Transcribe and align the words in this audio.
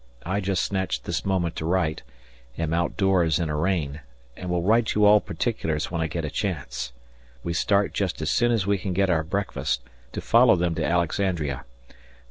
I 0.25 0.39
just 0.39 0.63
snatch 0.65 1.03
this 1.03 1.25
moment 1.25 1.55
to 1.57 1.65
write 1.65 2.01
am 2.57 2.73
out 2.73 2.97
doors 2.97 3.37
in 3.37 3.49
a 3.49 3.55
rain 3.55 4.01
will 4.43 4.63
write 4.63 4.95
you 4.95 5.05
all 5.05 5.21
particulars 5.21 5.91
when 5.91 6.01
I 6.01 6.07
get 6.07 6.25
a 6.25 6.31
chance. 6.31 6.91
We 7.43 7.53
start 7.53 7.93
just 7.93 8.19
as 8.19 8.31
soon 8.31 8.51
as 8.51 8.65
we 8.65 8.79
can 8.79 8.93
get 8.93 9.11
our 9.11 9.23
breakfast 9.23 9.83
to 10.13 10.19
follow 10.19 10.55
them 10.55 10.73
to 10.73 10.83
Alexandria. 10.83 11.65